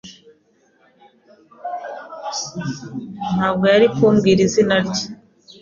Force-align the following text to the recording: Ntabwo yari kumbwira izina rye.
Ntabwo 3.35 3.65
yari 3.73 3.87
kumbwira 3.95 4.39
izina 4.47 4.75
rye. 4.85 5.03